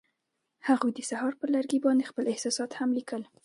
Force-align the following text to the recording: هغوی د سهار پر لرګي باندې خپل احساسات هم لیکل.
هغوی 0.67 0.91
د 0.95 0.99
سهار 1.09 1.33
پر 1.39 1.49
لرګي 1.55 1.79
باندې 1.85 2.09
خپل 2.11 2.23
احساسات 2.31 2.71
هم 2.79 2.89
لیکل. 2.97 3.21